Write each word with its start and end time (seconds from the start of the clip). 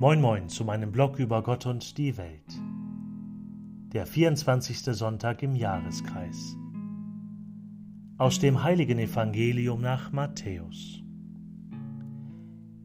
Moin 0.00 0.20
Moin 0.20 0.48
zu 0.48 0.64
meinem 0.64 0.92
Blog 0.92 1.18
über 1.18 1.42
Gott 1.42 1.66
und 1.66 1.98
die 1.98 2.16
Welt. 2.16 2.62
Der 3.92 4.06
24. 4.06 4.78
Sonntag 4.96 5.42
im 5.42 5.56
Jahreskreis. 5.56 6.56
Aus 8.16 8.38
dem 8.38 8.62
heiligen 8.62 9.00
Evangelium 9.00 9.80
nach 9.80 10.12
Matthäus. 10.12 11.02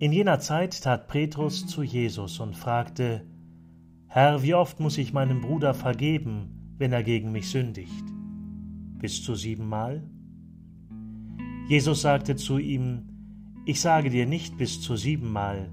In 0.00 0.10
jener 0.10 0.40
Zeit 0.40 0.82
tat 0.82 1.06
Petrus 1.06 1.68
zu 1.68 1.84
Jesus 1.84 2.40
und 2.40 2.56
fragte, 2.56 3.24
Herr, 4.08 4.42
wie 4.42 4.54
oft 4.54 4.80
muss 4.80 4.98
ich 4.98 5.12
meinem 5.12 5.42
Bruder 5.42 5.74
vergeben, 5.74 6.74
wenn 6.76 6.92
er 6.92 7.04
gegen 7.04 7.30
mich 7.30 7.48
sündigt? 7.50 8.04
Bis 8.98 9.22
zu 9.22 9.36
siebenmal? 9.36 10.02
Jesus 11.68 12.02
sagte 12.02 12.34
zu 12.34 12.58
ihm, 12.58 13.06
Ich 13.64 13.80
sage 13.80 14.10
dir 14.10 14.26
nicht 14.26 14.58
bis 14.58 14.80
zu 14.80 14.96
siebenmal, 14.96 15.70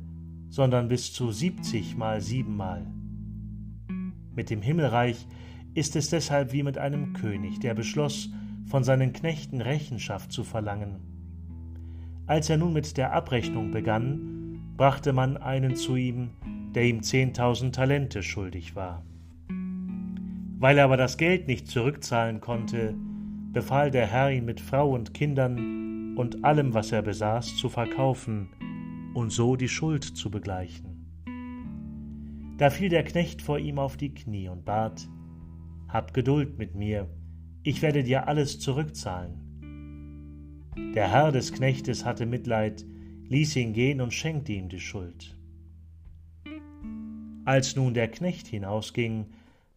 sondern 0.53 0.87
bis 0.87 1.11
zu 1.11 1.31
siebzig 1.31 1.97
mal 1.97 2.21
siebenmal. 2.21 2.85
Mit 4.35 4.51
dem 4.51 4.61
Himmelreich 4.61 5.25
ist 5.73 5.95
es 5.95 6.11
deshalb 6.11 6.53
wie 6.53 6.61
mit 6.61 6.77
einem 6.77 7.13
König, 7.13 7.59
der 7.59 7.73
beschloss, 7.73 8.29
von 8.67 8.83
seinen 8.83 9.13
Knechten 9.13 9.61
Rechenschaft 9.61 10.31
zu 10.31 10.43
verlangen. 10.43 10.97
Als 12.27 12.51
er 12.51 12.57
nun 12.57 12.71
mit 12.71 12.97
der 12.97 13.13
Abrechnung 13.13 13.71
begann, 13.71 14.61
brachte 14.77 15.11
man 15.11 15.37
einen 15.37 15.75
zu 15.75 15.95
ihm, 15.95 16.29
der 16.75 16.83
ihm 16.83 17.01
zehntausend 17.01 17.73
Talente 17.73 18.21
schuldig 18.21 18.75
war. 18.75 19.03
Weil 20.59 20.77
er 20.77 20.85
aber 20.85 20.97
das 20.97 21.17
Geld 21.17 21.47
nicht 21.47 21.67
zurückzahlen 21.67 22.41
konnte, 22.41 22.93
befahl 23.51 23.89
der 23.89 24.05
Herr 24.05 24.31
ihn 24.31 24.45
mit 24.45 24.61
Frau 24.61 24.91
und 24.91 25.15
Kindern 25.15 26.15
und 26.15 26.45
allem, 26.45 26.75
was 26.75 26.91
er 26.91 27.01
besaß, 27.01 27.57
zu 27.57 27.69
verkaufen 27.69 28.49
und 29.13 29.31
so 29.31 29.55
die 29.55 29.69
Schuld 29.69 30.03
zu 30.03 30.29
begleichen. 30.29 30.93
Da 32.57 32.69
fiel 32.69 32.89
der 32.89 33.03
Knecht 33.03 33.41
vor 33.41 33.59
ihm 33.59 33.79
auf 33.79 33.97
die 33.97 34.13
Knie 34.13 34.47
und 34.47 34.65
bat, 34.65 35.09
Hab 35.87 36.13
Geduld 36.13 36.57
mit 36.57 36.75
mir, 36.75 37.09
ich 37.63 37.81
werde 37.81 38.03
dir 38.03 38.27
alles 38.27 38.59
zurückzahlen. 38.59 39.39
Der 40.95 41.09
Herr 41.09 41.31
des 41.31 41.53
Knechtes 41.53 42.05
hatte 42.05 42.25
Mitleid, 42.25 42.85
ließ 43.29 43.55
ihn 43.55 43.73
gehen 43.73 44.01
und 44.01 44.13
schenkte 44.13 44.53
ihm 44.53 44.69
die 44.69 44.79
Schuld. 44.79 45.37
Als 47.45 47.75
nun 47.75 47.93
der 47.93 48.09
Knecht 48.09 48.47
hinausging, 48.47 49.25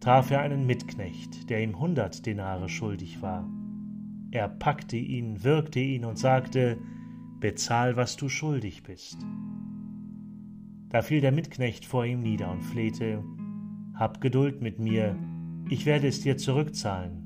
traf 0.00 0.30
er 0.30 0.40
einen 0.40 0.66
Mitknecht, 0.66 1.50
der 1.50 1.62
ihm 1.62 1.78
hundert 1.78 2.26
Denare 2.26 2.68
schuldig 2.68 3.22
war. 3.22 3.48
Er 4.30 4.48
packte 4.48 4.96
ihn, 4.96 5.42
würgte 5.42 5.80
ihn 5.80 6.04
und 6.04 6.18
sagte, 6.18 6.78
bezahl, 7.40 7.96
was 7.96 8.16
du 8.16 8.28
schuldig 8.28 8.82
bist. 8.82 9.18
Da 10.88 11.02
fiel 11.02 11.20
der 11.20 11.32
Mitknecht 11.32 11.84
vor 11.84 12.04
ihm 12.04 12.22
nieder 12.22 12.50
und 12.50 12.62
flehte, 12.62 13.22
Hab 13.94 14.20
Geduld 14.20 14.62
mit 14.62 14.78
mir, 14.78 15.16
ich 15.68 15.86
werde 15.86 16.06
es 16.06 16.20
dir 16.20 16.36
zurückzahlen. 16.36 17.22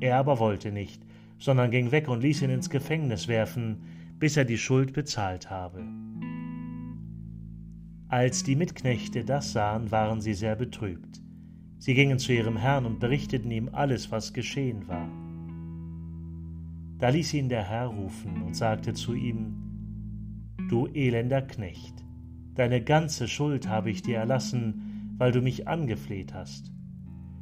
Er 0.00 0.16
aber 0.18 0.38
wollte 0.38 0.72
nicht, 0.72 1.02
sondern 1.38 1.70
ging 1.70 1.92
weg 1.92 2.08
und 2.08 2.22
ließ 2.22 2.42
ihn 2.42 2.50
ins 2.50 2.70
Gefängnis 2.70 3.28
werfen, 3.28 3.82
bis 4.18 4.36
er 4.36 4.44
die 4.44 4.58
Schuld 4.58 4.92
bezahlt 4.92 5.50
habe. 5.50 5.84
Als 8.08 8.42
die 8.44 8.56
Mitknechte 8.56 9.24
das 9.24 9.52
sahen, 9.52 9.90
waren 9.90 10.20
sie 10.20 10.34
sehr 10.34 10.56
betrübt. 10.56 11.20
Sie 11.78 11.94
gingen 11.94 12.18
zu 12.18 12.32
ihrem 12.32 12.56
Herrn 12.56 12.86
und 12.86 13.00
berichteten 13.00 13.50
ihm 13.50 13.68
alles, 13.72 14.10
was 14.10 14.32
geschehen 14.32 14.88
war. 14.88 15.08
Da 16.98 17.10
ließ 17.10 17.34
ihn 17.34 17.48
der 17.48 17.62
Herr 17.62 17.86
rufen 17.86 18.42
und 18.42 18.56
sagte 18.56 18.94
zu 18.94 19.14
ihm, 19.14 19.62
Du 20.68 20.86
elender 20.86 21.42
Knecht, 21.42 22.04
deine 22.54 22.82
ganze 22.82 23.28
Schuld 23.28 23.68
habe 23.68 23.90
ich 23.90 24.02
dir 24.02 24.18
erlassen, 24.18 25.14
weil 25.18 25.30
du 25.30 25.40
mich 25.40 25.68
angefleht 25.68 26.34
hast. 26.34 26.72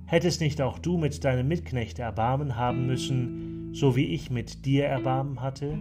Hättest 0.06 0.40
nicht 0.40 0.60
auch 0.60 0.78
du 0.78 0.98
mit 0.98 1.24
deinem 1.24 1.48
Mitknecht 1.48 1.98
Erbarmen 1.98 2.56
haben 2.56 2.86
müssen, 2.86 3.72
so 3.72 3.96
wie 3.96 4.06
ich 4.06 4.30
mit 4.30 4.66
dir 4.66 4.84
Erbarmen 4.86 5.40
hatte? 5.40 5.78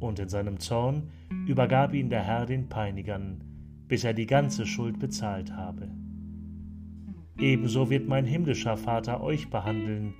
Und 0.00 0.18
in 0.18 0.28
seinem 0.28 0.58
Zorn 0.58 1.10
übergab 1.46 1.94
ihn 1.94 2.10
der 2.10 2.24
Herr 2.24 2.46
den 2.46 2.68
Peinigern, 2.68 3.44
bis 3.86 4.04
er 4.04 4.14
die 4.14 4.26
ganze 4.26 4.66
Schuld 4.66 4.98
bezahlt 4.98 5.52
habe. 5.52 5.88
Ebenso 7.38 7.88
wird 7.88 8.08
mein 8.08 8.24
himmlischer 8.24 8.76
Vater 8.76 9.22
euch 9.22 9.48
behandeln, 9.48 10.14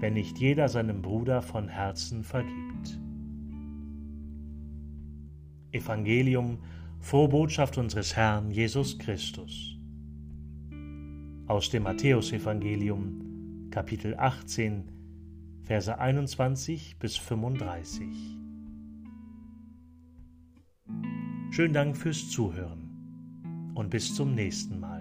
wenn 0.00 0.14
nicht 0.14 0.38
jeder 0.38 0.68
seinem 0.68 1.02
Bruder 1.02 1.42
von 1.42 1.68
Herzen 1.68 2.22
vergibt. 2.22 3.00
Evangelium, 5.72 6.58
Vorbotschaft 7.00 7.78
unseres 7.78 8.16
Herrn 8.16 8.50
Jesus 8.50 8.98
Christus. 8.98 9.76
Aus 11.46 11.70
dem 11.70 11.84
Matthäusevangelium, 11.84 13.68
Kapitel 13.70 14.14
18, 14.16 14.90
Verse 15.62 15.98
21 15.98 16.96
bis 17.00 17.16
35. 17.16 18.06
Schönen 21.50 21.74
Dank 21.74 21.96
fürs 21.96 22.30
Zuhören 22.30 23.72
und 23.74 23.90
bis 23.90 24.14
zum 24.14 24.34
nächsten 24.34 24.78
Mal. 24.78 24.95